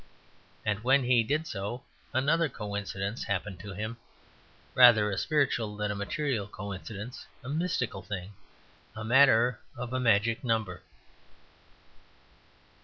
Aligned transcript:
And 0.65 0.83
when 0.83 1.03
he 1.03 1.21
did 1.21 1.45
so 1.45 1.83
another 2.11 2.49
coincidence 2.49 3.25
happened 3.25 3.59
to 3.59 3.73
him: 3.75 3.97
rather 4.73 5.11
a 5.11 5.17
spiritual 5.19 5.77
than 5.77 5.91
a 5.91 5.95
material 5.95 6.47
coincidence; 6.47 7.27
a 7.43 7.49
mystical 7.49 8.01
thing, 8.01 8.33
a 8.95 9.03
matter 9.03 9.59
of 9.77 9.93
a 9.93 9.99
magic 9.99 10.43
number. 10.43 10.81